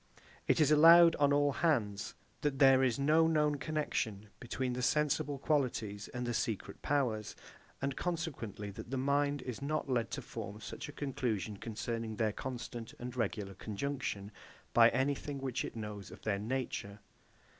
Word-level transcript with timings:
It 0.47 0.59
is 0.59 0.71
allowed 0.71 1.15
on 1.17 1.31
all 1.31 1.51
hands 1.51 2.15
that 2.41 2.57
there 2.57 2.81
is 2.81 2.97
no 2.97 3.27
known 3.27 3.57
connexion 3.59 4.29
between 4.39 4.73
the 4.73 4.81
sensible 4.81 5.37
qualities 5.37 6.07
and 6.07 6.25
the 6.25 6.33
secret 6.33 6.81
powers; 6.81 7.35
and 7.83 7.95
consequently, 7.95 8.71
that 8.71 8.89
the 8.89 8.97
mind 8.97 9.43
is 9.43 9.61
not 9.61 9.91
led 9.91 10.09
to 10.09 10.23
form 10.23 10.59
such 10.59 10.89
a 10.89 10.91
conclusion 10.91 11.57
concerning 11.57 12.15
their 12.15 12.33
constant 12.33 12.95
and 12.97 13.15
regular 13.15 13.53
conjunction, 13.53 14.31
by 14.73 14.89
anything 14.89 15.37
which 15.37 15.63
it 15.63 15.75
knows 15.75 16.09
of 16.09 16.23
their 16.23 16.39
nature. 16.39 16.97